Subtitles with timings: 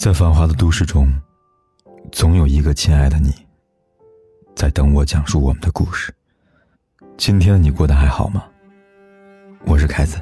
[0.00, 1.12] 在繁华的都市中，
[2.10, 3.34] 总有一个亲爱的你，
[4.56, 6.10] 在等我讲述我们的故事。
[7.18, 8.42] 今天的你过得还好吗？
[9.66, 10.18] 我是凯子。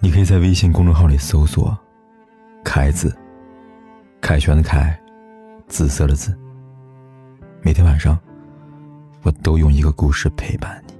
[0.00, 1.78] 你可以在微信公众号里搜索
[2.64, 3.16] “凯子”，
[4.20, 5.00] 凯旋的凯，
[5.68, 6.36] 紫色的紫。
[7.60, 8.18] 每天晚上，
[9.22, 10.94] 我都用一个故事陪伴你。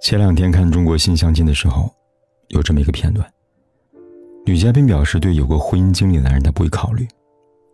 [0.00, 1.92] 前两天看《中国新相亲》的时候，
[2.50, 3.28] 有这么一个片段。
[4.44, 7.06] 女嘉宾表示，对有过婚姻经历的男人，她不会考虑，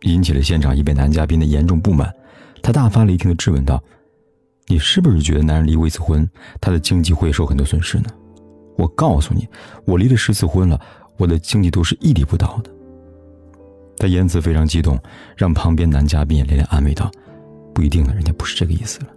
[0.01, 2.13] 引起了现场一位男嘉宾的严重不满。
[2.61, 3.81] 他大发雷霆的质问道
[4.67, 8.05] ：“你是不是觉得男人离过一次婚，他的经济会受很多损失呢？
[8.77, 9.47] 我告诉你，
[9.85, 10.79] 我离了十次婚了，
[11.17, 12.69] 我的经济都是屹立不倒的。”
[13.97, 14.99] 他言辞非常激动，
[15.35, 17.09] 让旁边男嘉宾也连连安慰道
[17.73, 19.07] ：“不一定呢，人家不是这个意思了。”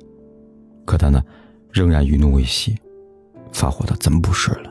[0.87, 1.23] 可他呢，
[1.70, 2.76] 仍然余怒未息，
[3.52, 4.70] 发火道：“怎么不是了？”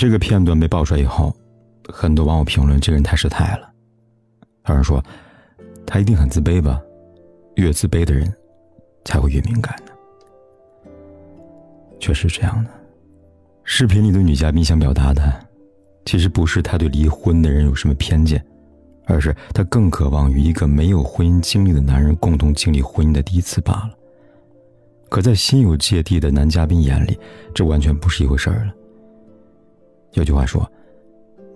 [0.00, 1.30] 这个片段被爆出来以后，
[1.92, 3.70] 很多网友评论：“这个人太失态了。”
[4.66, 5.04] 有人说
[5.86, 6.80] ：“他一定很自卑吧？
[7.56, 8.32] 越自卑的人，
[9.04, 9.92] 才会越敏感呢。”
[12.00, 12.70] 确实这样的。
[13.62, 15.46] 视频里的女嘉宾想表达的，
[16.06, 18.42] 其实不是她对离婚的人有什么偏见，
[19.04, 23.90] 而是她更渴望与一个没有婚姻经历的男人共同经历婚姻的第一次罢了。
[25.10, 27.18] 可在心有芥蒂的男嘉宾眼里，
[27.54, 28.74] 这完全不是一回事儿了。
[30.12, 30.70] 有句话说：“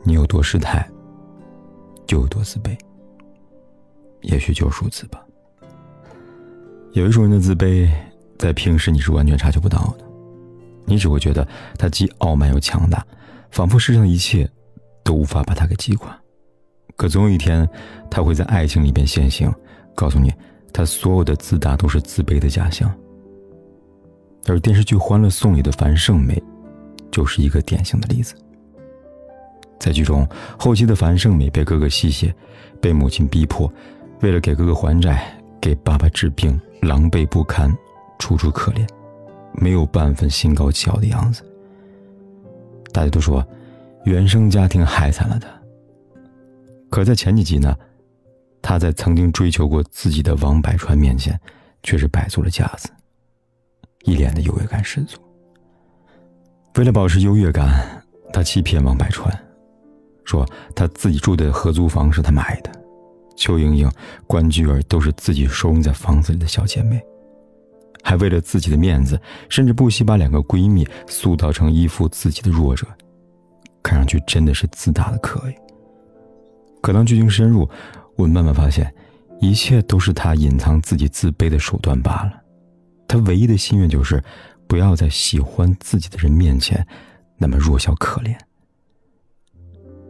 [0.04, 0.88] 你有多失态，
[2.06, 2.76] 就有多自卑。”
[4.22, 5.22] 也许就是如此吧。
[6.92, 7.90] 有一种人的自卑，
[8.38, 10.04] 在平时你是完全察觉不到的，
[10.84, 11.46] 你只会觉得
[11.76, 13.04] 他既傲慢又强大，
[13.50, 14.48] 仿佛世上的一切
[15.02, 16.18] 都无法把他给击垮。
[16.96, 17.68] 可总有一天，
[18.08, 19.52] 他会在爱情里边现形，
[19.96, 20.32] 告诉你，
[20.72, 22.88] 他所有的自大都是自卑的假象。
[24.46, 26.40] 而电视剧《欢乐颂》里的樊胜美，
[27.10, 28.36] 就是一个典型的例子。
[29.84, 30.26] 在剧中，
[30.58, 32.34] 后期的樊胜美被哥哥吸血，
[32.80, 33.70] 被母亲逼迫，
[34.22, 37.70] 为了给哥哥还债，给爸爸治病，狼狈不堪，
[38.18, 38.88] 楚楚可怜，
[39.52, 41.42] 没有半分心高气傲的样子。
[42.94, 43.46] 大家都说，
[44.04, 45.48] 原生家庭害惨了他。
[46.88, 47.76] 可在前几集呢，
[48.62, 51.38] 他在曾经追求过自己的王百川面前，
[51.82, 52.88] 却是摆足了架子，
[54.04, 55.18] 一脸的优越感十足。
[56.76, 58.02] 为了保持优越感，
[58.32, 59.30] 他欺骗王百川。
[60.24, 62.70] 说他自己住的合租房是他买的，
[63.36, 63.90] 邱莹莹、
[64.26, 67.00] 关雎尔都是自己收容在房子里的小姐妹，
[68.02, 72.86] 还为了自己的面子，甚至不惜把两个闺蜜塑造成依附自己的弱者，
[73.82, 75.54] 看上去真的是自大的可以。
[76.80, 77.68] 可当剧情深入，
[78.16, 78.92] 我慢慢发现，
[79.40, 82.32] 一切都是他隐藏自己自卑的手段罢了。
[83.08, 84.22] 他唯一的心愿就是，
[84.66, 86.86] 不要在喜欢自己的人面前，
[87.36, 88.36] 那么弱小可怜。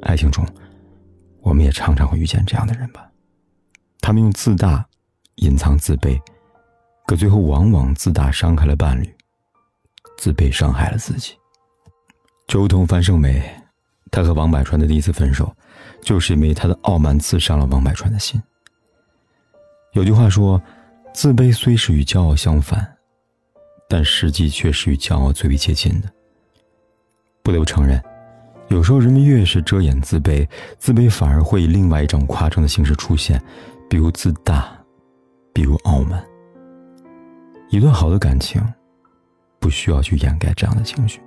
[0.02, 0.46] 爱情中，
[1.40, 3.10] 我们也常常会遇见这样的人吧？
[4.00, 4.86] 他们用自大
[5.36, 6.20] 隐藏自卑，
[7.06, 9.14] 可最后往往自大伤害了伴侣，
[10.18, 11.34] 自卑伤害了自己。
[12.46, 13.42] 就如同樊胜美，
[14.10, 15.50] 她和王百川的第一次分手，
[16.02, 18.40] 就是因为她的傲慢刺伤了王百川的心。
[19.92, 20.60] 有句话说
[21.14, 22.96] ：“自卑虽是与骄傲相反，
[23.88, 26.12] 但实际却是与骄傲最为接近的。”
[27.42, 28.02] 不得不承认。
[28.74, 30.44] 有时候，人们越是遮掩自卑，
[30.80, 33.40] 自卑反而会以另外一种夸张的形式出现，
[33.88, 34.68] 比如自大，
[35.52, 36.20] 比如傲慢。
[37.70, 38.60] 一段好的感情，
[39.60, 41.20] 不需要去掩盖这样的情绪。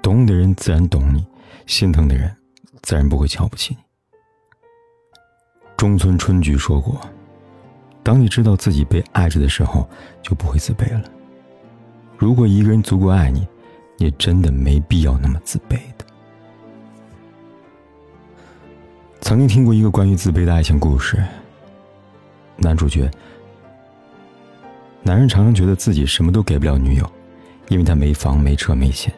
[0.00, 1.22] 懂你的人自然懂你，
[1.66, 2.34] 心疼的人
[2.80, 3.82] 自然不会瞧不起你。
[5.76, 6.98] 中村春菊说过
[8.02, 9.86] ：“当你知道自己被爱着的时候，
[10.22, 11.04] 就不会自卑了。
[12.16, 13.46] 如果一个人足够爱你，
[13.98, 15.76] 你真的没必要那么自卑
[19.22, 21.24] 曾经听过一个关于自卑的爱情故事。
[22.56, 23.08] 男主角，
[25.00, 27.10] 男人常常觉得自己什么都给不了女友，
[27.68, 29.14] 因为他没房没车没钱。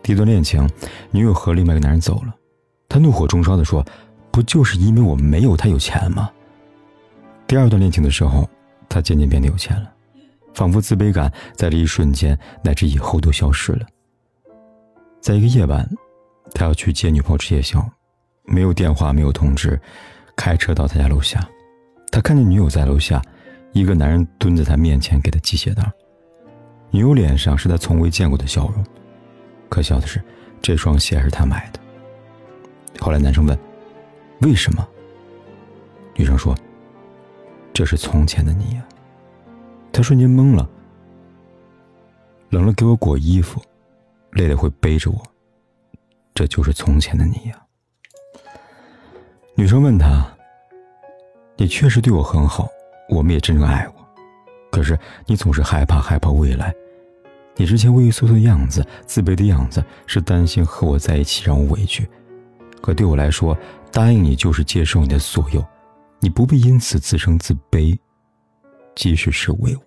[0.00, 0.66] 第一段恋情，
[1.10, 2.34] 女友和另外一个男人走了，
[2.88, 3.84] 他怒火中烧的说
[4.30, 6.30] ：“不就是因为我没有他有钱吗？”
[7.48, 8.48] 第二段恋情的时候，
[8.88, 9.92] 他渐渐变得有钱了，
[10.54, 13.84] 仿佛自卑感在这一瞬间乃至以后都消失了。
[15.20, 15.86] 在一个夜晚，
[16.54, 17.84] 他要去接女朋友吃夜宵。
[18.46, 19.78] 没有电话，没有通知，
[20.36, 21.46] 开车到他家楼下，
[22.10, 23.20] 他看见女友在楼下，
[23.72, 25.82] 一个男人蹲在他面前给他系鞋带，
[26.90, 28.84] 女友脸上是他从未见过的笑容，
[29.68, 30.22] 可笑的是，
[30.62, 31.80] 这双鞋是他买的。
[33.00, 33.58] 后来男生问
[34.40, 34.86] ：“为什么？”
[36.14, 36.56] 女生说
[37.74, 38.86] ：“这是从前的你呀。”
[39.92, 40.68] 他瞬间懵了，
[42.50, 43.60] 冷了给我裹衣服，
[44.30, 45.22] 累了会背着我，
[46.32, 47.65] 这就是从前的你呀。
[49.58, 50.22] 女生问他
[51.56, 52.68] ：“你确实对我很好，
[53.08, 54.06] 我们也真正爱过，
[54.70, 56.74] 可是你总是害怕，害怕未来。
[57.56, 62.06] 你之前畏畏缩缩的样子，自卑的样子，是担心和我在一起让我委屈。
[62.82, 63.56] 可对我来说，
[63.90, 65.64] 答应你就是接受你的所有，
[66.20, 67.98] 你不必因此自生自卑，
[68.94, 69.82] 即使是为我。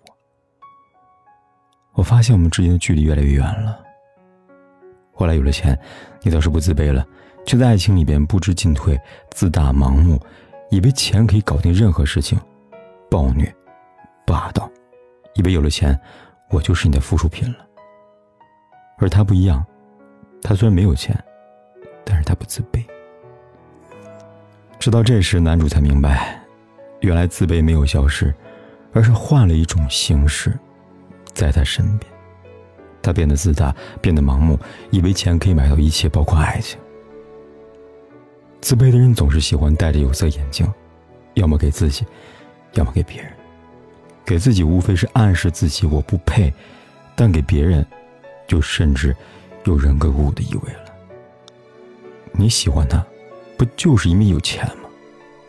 [1.92, 3.78] 我发现我们之间的距离越来越远了。
[5.12, 5.78] 后来有了钱，
[6.22, 7.06] 你倒是不自卑了。”
[7.46, 8.98] 却在爱情里边不知进退，
[9.30, 10.20] 自大盲目，
[10.70, 12.38] 以为钱可以搞定任何事情，
[13.10, 13.52] 暴虐、
[14.26, 14.70] 霸道，
[15.34, 15.98] 以为有了钱，
[16.50, 17.58] 我就是你的附属品了。
[18.98, 19.64] 而他不一样，
[20.42, 21.16] 他虽然没有钱，
[22.04, 22.84] 但是他不自卑。
[24.78, 26.40] 直到这时，男主才明白，
[27.00, 28.32] 原来自卑没有消失，
[28.92, 30.56] 而是换了一种形式，
[31.32, 32.12] 在他身边。
[33.02, 34.58] 他变得自大，变得盲目，
[34.90, 36.78] 以为钱可以买到一切，包括爱情。
[38.60, 40.70] 自卑的人总是喜欢戴着有色眼镜，
[41.34, 42.04] 要么给自己，
[42.74, 43.32] 要么给别人。
[44.24, 46.52] 给自己无非是暗示自己我不配，
[47.16, 47.84] 但给别人，
[48.46, 49.16] 就甚至
[49.64, 50.84] 有人格侮辱的意味了。
[52.32, 53.04] 你喜欢他，
[53.56, 54.88] 不就是因为有钱吗？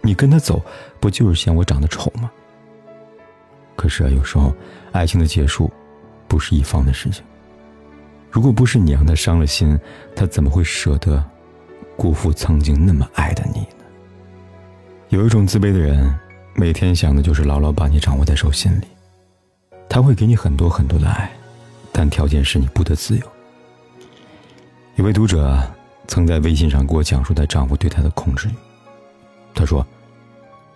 [0.02, 0.64] 你跟他走，
[1.00, 2.32] 不就是嫌我长得丑吗？
[3.76, 4.54] 可是啊，有时候
[4.92, 5.72] 爱情的结束，
[6.28, 7.24] 不是一方的事情。
[8.32, 9.78] 如果不是你让他伤了心，
[10.16, 11.24] 他怎么会舍得？
[11.96, 13.86] 辜负曾经那么爱的你呢？
[15.10, 16.18] 有一种自卑的人，
[16.56, 18.88] 每天想的就是牢牢把你掌握在手心里。
[19.88, 21.30] 他会给你很多很多的爱，
[21.92, 23.28] 但条件是你不得自由。
[24.96, 25.62] 有位读者
[26.08, 28.52] 曾在微信上给我讲述她丈夫对她的控制欲。
[29.54, 29.86] 她说：“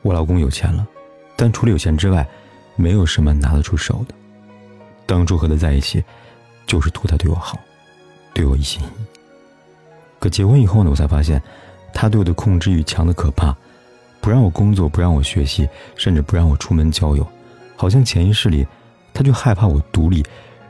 [0.03, 0.85] 我老公有钱了，
[1.35, 2.27] 但除了有钱之外，
[2.75, 4.13] 没有什么拿得出手的。
[5.05, 6.03] 当初和他在一起，
[6.67, 7.57] 就是图他对我好，
[8.33, 9.05] 对我一心一意。”
[10.25, 11.39] 可结婚以后呢，我才发现，
[11.93, 13.55] 他对我的控制欲强的可怕，
[14.19, 17.27] 不让我工作，不让我学习，甚至不让我出门交友，
[17.75, 18.65] 好像潜意识里，
[19.13, 20.25] 他就害怕我独立，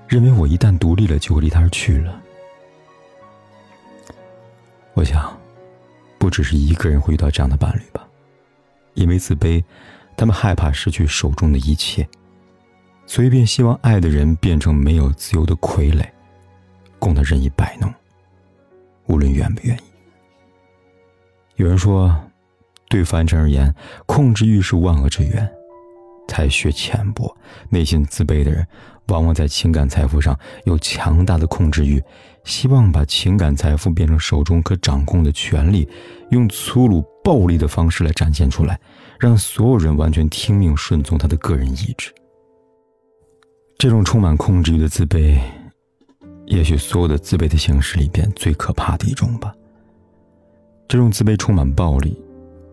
[0.09, 2.21] 认为我一旦独立了，就会离他而去了。
[4.93, 5.33] 我想，
[6.17, 8.05] 不只是一个人会遇到这样的伴侣吧，
[8.93, 9.63] 因为自卑，
[10.17, 12.05] 他们害怕失去手中的一切，
[13.07, 16.05] 所以便希望爱的人变成没有自由的傀儡，
[16.99, 17.89] 供他任意摆弄。
[19.07, 19.81] 无论愿不愿意，
[21.55, 22.15] 有人说，
[22.89, 23.73] 对凡尘而言，
[24.05, 25.49] 控制欲是万恶之源。
[26.27, 27.37] 才学浅薄、
[27.69, 28.67] 内心自卑的人，
[29.09, 32.03] 往往在情感财富上有强大的控制欲，
[32.43, 35.87] 希望把情感财富变成手中可掌控的权利，
[36.31, 38.77] 用粗鲁暴力的方式来展现出来，
[39.19, 42.11] 让所有人完全听命顺从他的个人意志。
[43.77, 45.39] 这种充满控制欲的自卑。
[46.45, 49.53] 也许所有的自卑的形式里边最可怕的一种吧。
[50.87, 52.17] 这种自卑充满暴力、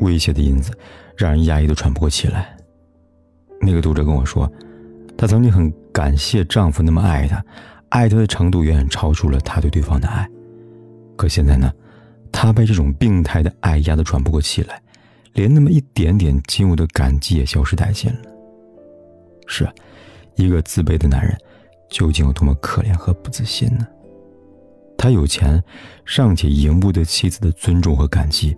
[0.01, 0.73] 威胁的因子，
[1.17, 2.55] 让人压抑的喘不过气来。
[3.61, 4.51] 那个读者跟我说，
[5.17, 7.43] 她曾经很感谢丈夫那么爱她，
[7.89, 10.29] 爱她的程度远远超出了她对对方的爱。
[11.17, 11.73] 可现在呢，
[12.31, 14.83] 她被这种病态的爱压得喘不过气来，
[15.33, 18.19] 连那么一点点仅有的感激也消失殆尽了。
[19.47, 19.73] 是啊，
[20.35, 21.35] 一个自卑的男人。
[21.93, 23.87] 究竟有多么可怜和不自信呢？
[24.97, 25.63] 他有钱，
[26.07, 28.57] 尚且赢不得妻子的尊重和感激，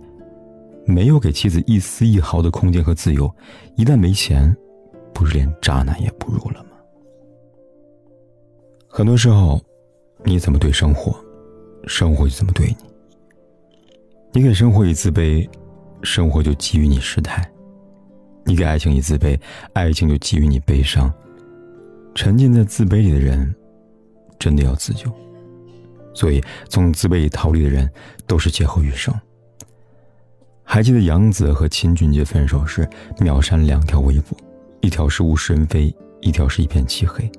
[0.85, 3.29] 没有给妻子一丝一毫的空间和自由。
[3.75, 4.55] 一旦没钱，
[5.13, 6.69] 不是连渣男也不如了吗？
[8.87, 9.61] 很多时候，
[10.23, 11.19] 你怎么对生活，
[11.87, 12.77] 生活就怎么对你。
[14.31, 15.47] 你给生活以自卑，
[16.03, 17.43] 生活就给予你失态；
[18.45, 19.37] 你给爱情以自卑，
[19.73, 21.13] 爱情就给予你悲伤。
[22.15, 23.53] 沉浸在自卑里的人，
[24.39, 25.11] 真的要自救。
[26.13, 27.87] 所以，从自卑里逃离的人，
[28.25, 29.13] 都是劫后余生。
[30.63, 34.37] 还记得杨紫和秦俊杰分手时，秒删两条微博，
[34.79, 37.29] 一条是物是人非，一条是一片漆黑。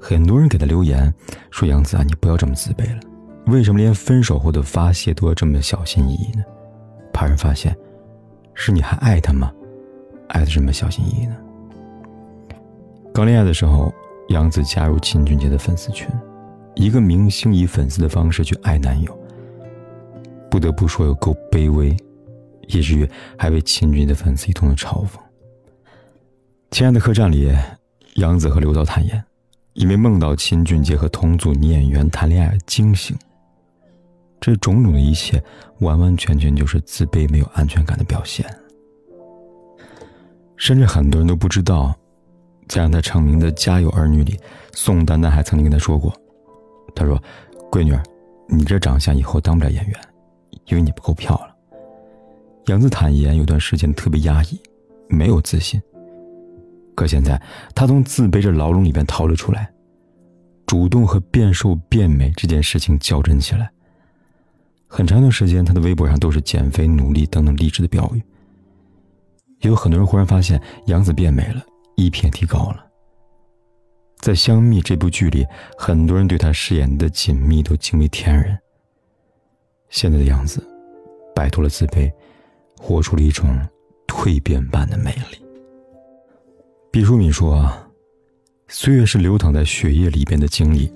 [0.00, 1.12] 很多人给他留言
[1.50, 3.00] 说：“杨紫啊，你不要这么自卑了，
[3.46, 6.42] 为什么连分手后的发泄都要这么小心翼翼呢？
[7.12, 7.76] 怕人发现，
[8.54, 9.52] 是你还爱他吗？
[10.28, 11.36] 爱的这么小心翼翼呢？”
[13.18, 13.92] 刚恋爱的时候，
[14.28, 16.08] 杨紫加入秦俊杰的粉丝群，
[16.76, 19.12] 一个明星以粉丝的方式去爱男友。
[20.48, 21.96] 不得不说，有够卑微，
[22.68, 25.18] 以至于还被秦俊杰的粉丝一通的嘲讽。
[26.70, 27.52] 亲爱的客栈里，
[28.14, 29.20] 杨紫和刘涛坦言，
[29.72, 33.18] 因为梦到秦俊杰和同组女演员谈恋爱惊醒。
[34.40, 35.42] 这种种的一切，
[35.80, 38.46] 完完全全就是自卑、没有安全感的表现。
[40.56, 41.92] 甚至很多人都不知道。
[42.68, 44.38] 在让他成名的《家有儿女》里，
[44.72, 46.12] 宋丹丹还曾经跟他说过
[46.94, 47.20] ：“他说，
[47.70, 47.96] 闺女，
[48.48, 49.94] 你这长相以后当不了演员，
[50.66, 51.50] 因为你不够漂亮。
[52.66, 54.60] 杨子坦言，有段时间特别压抑，
[55.08, 55.80] 没有自信。
[56.94, 57.40] 可现在，
[57.74, 59.70] 他从自卑这牢笼里边逃了出来，
[60.66, 63.70] 主动和变瘦变美这件事情较真起来。
[64.86, 68.22] 很长一段时间，他的微博上都是减肥、努力等等励志的标语。
[69.60, 71.62] 也有很多人忽然发现，杨子变美了，
[71.98, 72.86] 一品提高了。
[74.18, 75.44] 在《香蜜》这部剧里，
[75.76, 78.56] 很多人对她饰演的紧密都惊为天人。
[79.90, 80.64] 现在的杨子，
[81.34, 82.10] 摆脱了自卑，
[82.80, 83.58] 活出了一种
[84.06, 85.44] 蜕变般的美丽。
[86.92, 87.88] 毕淑敏说：“啊，
[88.68, 90.92] 岁月是流淌在血液里边的经历，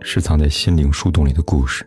[0.00, 1.86] 是藏在心灵树洞里的故事。”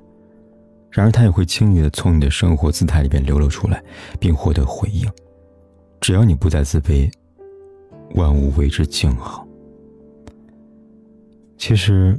[0.91, 3.83] 然而，他也会轻易的从你的生活姿态里边流露出来，
[4.19, 5.11] 并获得回应。
[5.99, 7.11] 只要你不再自卑，
[8.15, 9.47] 万物为之静好。
[11.57, 12.17] 其实，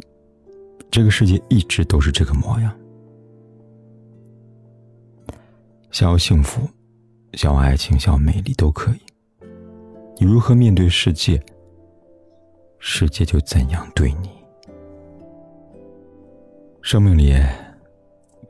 [0.91, 2.77] 这个世界一直都是这个模样。
[5.91, 6.69] 想要幸福，
[7.35, 9.01] 想要爱情，想要美丽，都可以。
[10.19, 11.43] 你如何面对世界，
[12.79, 14.31] 世界就怎样对你。
[16.83, 17.35] 生命里。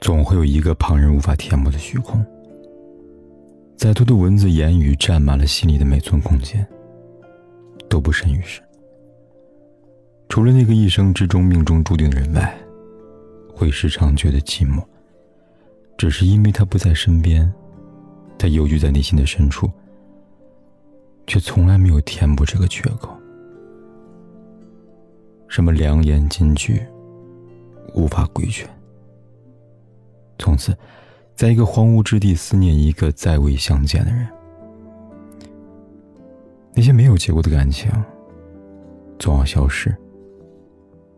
[0.00, 2.24] 总会有一个旁人无法填补的虚空。
[3.76, 6.66] 再多的文字言语占满了心里的每寸空间，
[7.90, 8.62] 都不甚于事。
[10.30, 12.56] 除了那个一生之中命中注定的人外，
[13.52, 14.82] 会时常觉得寂寞。
[15.98, 17.52] 只是因为他不在身边，
[18.38, 19.70] 他犹豫在内心的深处，
[21.26, 23.14] 却从来没有填补这个缺口。
[25.48, 26.80] 什么良言金句，
[27.92, 28.66] 无法规劝。
[30.38, 30.74] 从此，
[31.34, 34.26] 在一个荒芜之地思念一个再未相见的人。
[36.74, 37.90] 那些没有结果的感情，
[39.18, 39.90] 总要消失；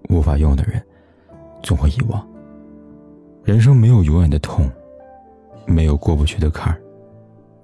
[0.08, 0.82] 无法用的人，
[1.62, 2.26] 总会遗忘。
[3.44, 4.70] 人生没有永远的痛，
[5.66, 6.80] 没有过不去的坎儿，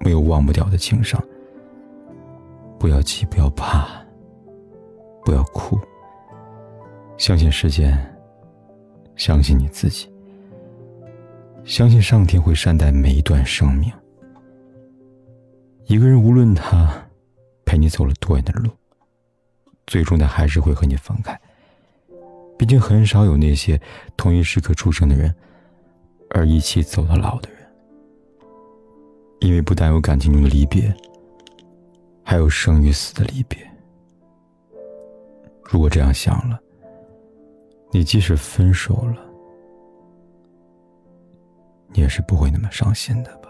[0.01, 1.23] 没有忘不掉的情伤。
[2.79, 3.89] 不要急，不要怕，
[5.25, 5.79] 不要哭。
[7.17, 7.99] 相信时间，
[9.17, 10.09] 相信你自己。
[11.65, 13.93] 相信上天会善待每一段生命。
[15.87, 16.93] 一个人无论他
[17.69, 18.71] 陪你走了多远的路，
[19.87, 21.39] 最终他还是会和你分开。
[22.59, 23.79] 毕竟很少有那些
[24.17, 25.35] 同一时刻出生的人，
[26.31, 27.59] 而一起走到老的人。
[29.41, 30.97] 因为不但有感情中的离别，
[32.25, 33.59] 还有生与死的离别。
[35.63, 36.59] 如果这样想了，
[37.91, 39.23] 你即使分手了。
[41.93, 43.48] 你也是不会那么伤心的吧？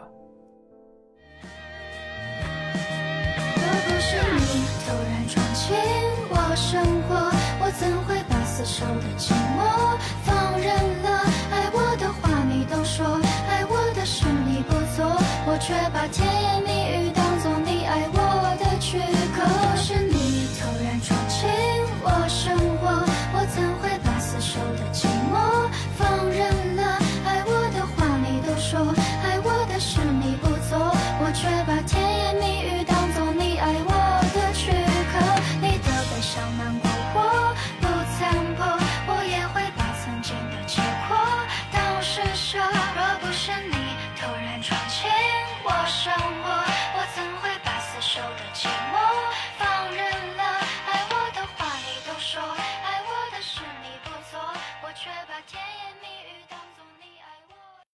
[6.58, 7.14] 生活，
[7.60, 10.74] 我怎会把死守的寂寞放任
[11.04, 11.22] 了？
[11.52, 15.06] 爱我的话你都说，爱我的事你不做，
[15.46, 16.67] 我却把甜言蜜。